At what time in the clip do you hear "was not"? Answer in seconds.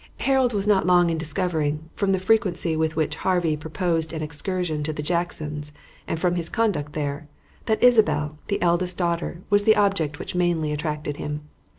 0.51-0.87